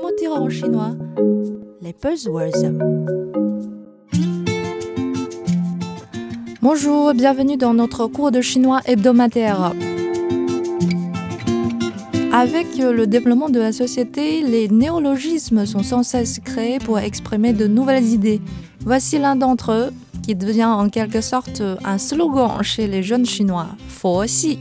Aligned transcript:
comment 0.00 0.12
dire 0.18 0.32
en 0.32 0.48
chinois 0.48 0.92
Les 1.82 1.92
buzzwords. 1.92 2.72
Bonjour, 6.62 7.12
bienvenue 7.14 7.56
dans 7.56 7.74
notre 7.74 8.06
cours 8.06 8.30
de 8.30 8.40
chinois 8.40 8.80
hebdomadaire. 8.86 9.74
Avec 12.32 12.76
le 12.78 13.06
développement 13.06 13.50
de 13.50 13.58
la 13.58 13.72
société, 13.72 14.42
les 14.42 14.68
néologismes 14.68 15.66
sont 15.66 15.82
sans 15.82 16.02
cesse 16.02 16.38
créés 16.38 16.78
pour 16.78 16.98
exprimer 16.98 17.52
de 17.52 17.66
nouvelles 17.66 18.06
idées. 18.06 18.40
Voici 18.80 19.18
l'un 19.18 19.36
d'entre 19.36 19.72
eux 19.72 19.90
qui 20.22 20.34
devient 20.34 20.64
en 20.64 20.88
quelque 20.88 21.20
sorte 21.20 21.62
un 21.84 21.98
slogan 21.98 22.62
chez 22.62 22.86
les 22.86 23.02
jeunes 23.02 23.26
chinois, 23.26 23.66
Xi. 24.26 24.58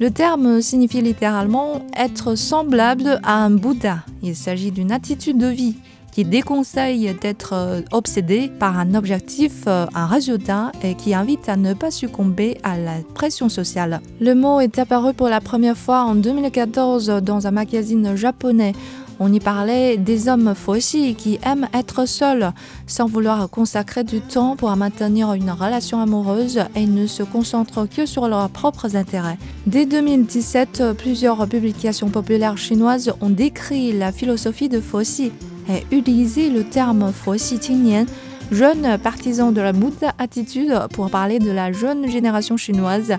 Le 0.00 0.10
terme 0.10 0.62
signifie 0.62 1.02
littéralement 1.02 1.82
être 1.94 2.34
semblable 2.34 3.20
à 3.22 3.44
un 3.44 3.50
Bouddha. 3.50 3.98
Il 4.22 4.34
s'agit 4.34 4.70
d'une 4.70 4.92
attitude 4.92 5.36
de 5.36 5.48
vie 5.48 5.74
qui 6.10 6.24
déconseille 6.24 7.14
d'être 7.20 7.84
obsédé 7.92 8.50
par 8.58 8.78
un 8.78 8.94
objectif, 8.94 9.66
un 9.66 10.06
résultat 10.06 10.72
et 10.82 10.94
qui 10.94 11.14
invite 11.14 11.48
à 11.50 11.56
ne 11.56 11.74
pas 11.74 11.90
succomber 11.90 12.58
à 12.62 12.78
la 12.78 12.94
pression 13.14 13.50
sociale. 13.50 14.00
Le 14.20 14.34
mot 14.34 14.60
est 14.60 14.78
apparu 14.78 15.12
pour 15.12 15.28
la 15.28 15.42
première 15.42 15.76
fois 15.76 16.02
en 16.02 16.14
2014 16.14 17.20
dans 17.22 17.46
un 17.46 17.50
magazine 17.50 18.16
japonais 18.16 18.72
on 19.20 19.32
y 19.32 19.38
parlait 19.38 19.98
des 19.98 20.28
hommes 20.28 20.54
aussi 20.66 21.14
qui 21.14 21.38
aiment 21.44 21.68
être 21.74 22.06
seuls, 22.08 22.52
sans 22.86 23.06
vouloir 23.06 23.48
consacrer 23.50 24.02
du 24.02 24.20
temps 24.20 24.56
pour 24.56 24.74
maintenir 24.74 25.34
une 25.34 25.50
relation 25.50 26.00
amoureuse 26.00 26.60
et 26.74 26.86
ne 26.86 27.06
se 27.06 27.22
concentrent 27.22 27.86
que 27.86 28.06
sur 28.06 28.28
leurs 28.28 28.48
propres 28.48 28.96
intérêts. 28.96 29.38
Dès 29.66 29.84
2017, 29.84 30.94
plusieurs 30.96 31.46
publications 31.46 32.08
populaires 32.08 32.56
chinoises 32.56 33.12
ont 33.20 33.30
décrit 33.30 33.92
la 33.92 34.10
philosophie 34.10 34.70
de 34.70 34.80
Foxi 34.80 35.32
et 35.68 35.94
utilisé 35.94 36.48
le 36.48 36.64
terme 36.64 37.12
Foxi 37.12 37.58
Qingnian 37.58 38.06
jeune 38.50 38.98
partisan 38.98 39.52
de 39.52 39.60
la 39.60 39.72
Buddha 39.72 40.12
attitude 40.18 40.74
pour 40.92 41.10
parler 41.10 41.38
de 41.38 41.50
la 41.50 41.72
jeune 41.72 42.08
génération 42.10 42.56
chinoise 42.56 43.14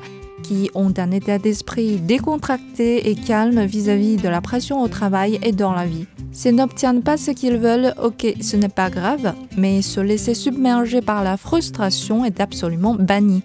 qui 0.51 0.69
ont 0.75 0.93
un 0.97 1.11
état 1.11 1.37
d'esprit 1.37 1.95
décontracté 1.95 3.09
et 3.09 3.15
calme 3.15 3.63
vis-à-vis 3.63 4.17
de 4.17 4.27
la 4.27 4.41
pression 4.41 4.81
au 4.81 4.89
travail 4.89 5.39
et 5.43 5.53
dans 5.53 5.71
la 5.71 5.85
vie. 5.85 6.07
S'ils 6.33 6.55
n'obtiennent 6.55 7.03
pas 7.03 7.15
ce 7.15 7.31
qu'ils 7.31 7.55
veulent, 7.55 7.93
ok, 8.03 8.35
ce 8.41 8.57
n'est 8.57 8.67
pas 8.67 8.89
grave, 8.89 9.33
mais 9.55 9.81
se 9.81 10.01
laisser 10.01 10.33
submerger 10.33 10.99
par 10.99 11.23
la 11.23 11.37
frustration 11.37 12.25
est 12.25 12.41
absolument 12.41 12.95
banni. 12.95 13.43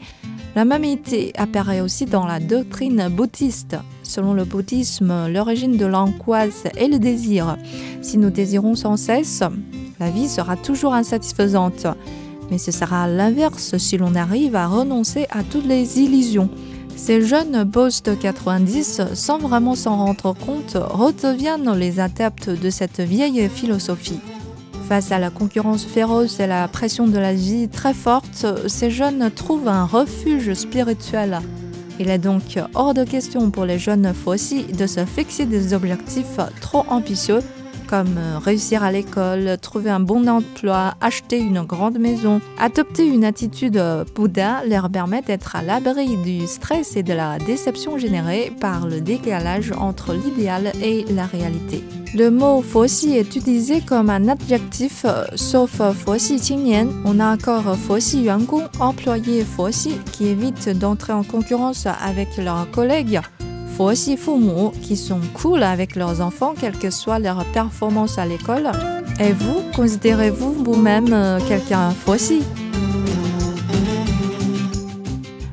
La 0.56 0.64
même 0.64 0.82
idée 0.82 1.32
apparaît 1.36 1.80
aussi 1.80 2.06
dans 2.06 2.26
la 2.26 2.40
doctrine 2.40 3.08
bouddhiste. 3.08 3.76
Selon 4.02 4.34
le 4.34 4.44
bouddhisme, 4.44 5.28
l'origine 5.28 5.76
de 5.76 5.86
l'angoisse 5.86 6.64
est 6.76 6.88
le 6.88 6.98
désir. 6.98 7.56
Si 8.02 8.18
nous 8.18 8.30
désirons 8.30 8.74
sans 8.74 8.96
cesse, 8.96 9.44
la 10.00 10.10
vie 10.10 10.28
sera 10.28 10.56
toujours 10.56 10.94
insatisfaisante. 10.94 11.86
Mais 12.50 12.58
ce 12.58 12.72
sera 12.72 13.06
l'inverse 13.06 13.76
si 13.76 13.96
l'on 13.96 14.16
arrive 14.16 14.56
à 14.56 14.66
renoncer 14.66 15.26
à 15.30 15.44
toutes 15.44 15.66
les 15.66 16.00
illusions. 16.00 16.50
Ces 16.96 17.22
jeunes 17.22 17.62
boss 17.64 18.02
de 18.02 18.14
90, 18.14 19.02
sans 19.12 19.38
vraiment 19.38 19.74
s'en 19.74 19.96
rendre 19.96 20.34
compte, 20.34 20.76
redeviennent 20.76 21.72
les 21.74 22.00
adeptes 22.00 22.48
de 22.48 22.70
cette 22.70 23.00
vieille 23.00 23.48
philosophie. 23.50 24.18
Face 24.88 25.12
à 25.12 25.18
la 25.18 25.30
concurrence 25.30 25.84
féroce 25.84 26.40
et 26.40 26.46
la 26.46 26.66
pression 26.68 27.06
de 27.06 27.18
la 27.18 27.34
vie 27.34 27.68
très 27.68 27.92
forte, 27.92 28.46
ces 28.66 28.90
jeunes 28.90 29.30
trouvent 29.30 29.68
un 29.68 29.84
refuge 29.84 30.54
spirituel. 30.54 31.40
Il 32.00 32.08
est 32.08 32.18
donc 32.18 32.58
hors 32.74 32.94
de 32.94 33.04
question 33.04 33.50
pour 33.50 33.66
les 33.66 33.78
jeunes 33.78 34.12
aussi 34.24 34.64
de 34.64 34.86
se 34.86 35.04
fixer 35.04 35.44
des 35.44 35.74
objectifs 35.74 36.40
trop 36.60 36.84
ambitieux 36.88 37.40
comme 37.86 38.18
euh, 38.18 38.38
réussir 38.38 38.82
à 38.82 38.92
l'école, 38.92 39.56
trouver 39.60 39.90
un 39.90 40.00
bon 40.00 40.28
emploi, 40.28 40.94
acheter 41.00 41.38
une 41.38 41.62
grande 41.62 41.98
maison. 41.98 42.40
Adopter 42.58 43.06
une 43.06 43.24
attitude 43.24 43.76
euh, 43.76 44.04
Bouddha 44.14 44.64
leur 44.66 44.90
permet 44.90 45.22
d'être 45.22 45.56
à 45.56 45.62
l'abri 45.62 46.16
du 46.24 46.46
stress 46.46 46.96
et 46.96 47.02
de 47.02 47.12
la 47.12 47.38
déception 47.38 47.98
générée 47.98 48.52
par 48.60 48.86
le 48.86 49.00
décalage 49.00 49.72
entre 49.76 50.14
l'idéal 50.14 50.72
et 50.82 51.04
la 51.10 51.26
réalité. 51.26 51.82
Le 52.14 52.30
mot 52.30 52.62
Foxi 52.62 53.16
est 53.16 53.36
utilisé 53.36 53.80
comme 53.80 54.10
un 54.10 54.28
adjectif, 54.28 55.04
euh, 55.04 55.24
sauf 55.34 55.80
Foxi 55.92 56.40
Qingnian. 56.40 56.88
On 57.04 57.20
a 57.20 57.34
encore 57.34 57.76
Foxi 57.76 58.22
Yuangong, 58.22 58.68
employé 58.80 59.44
Foxi, 59.44 59.98
qui 60.12 60.28
évite 60.28 60.68
d'entrer 60.70 61.12
en 61.12 61.22
concurrence 61.22 61.86
avec 61.86 62.36
leurs 62.38 62.70
collègues 62.70 63.20
aussi 63.84 64.16
Fumu 64.16 64.70
qui 64.82 64.96
sont 64.96 65.20
cool 65.34 65.62
avec 65.62 65.96
leurs 65.96 66.20
enfants, 66.20 66.54
quelle 66.58 66.78
que 66.78 66.90
soit 66.90 67.18
leur 67.18 67.44
performance 67.46 68.18
à 68.18 68.26
l'école. 68.26 68.70
Et 69.20 69.32
vous, 69.32 69.62
considérez-vous 69.74 70.52
vous-même 70.64 71.12
euh, 71.12 71.38
quelqu'un 71.48 71.94
aussi? 72.06 72.42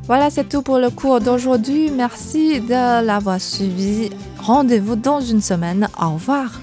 Voilà, 0.05 0.29
c'est 0.29 0.49
tout 0.49 0.61
pour 0.61 0.79
le 0.79 0.89
cours 0.89 1.21
d'aujourd'hui. 1.21 1.89
Merci 1.89 2.59
de 2.59 3.05
l'avoir 3.05 3.39
suivi. 3.39 4.09
Rendez-vous 4.37 4.97
dans 4.97 5.21
une 5.21 5.41
semaine. 5.41 5.87
Au 6.01 6.15
revoir. 6.15 6.59